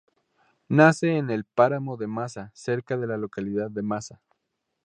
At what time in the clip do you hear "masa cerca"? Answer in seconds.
2.07-2.97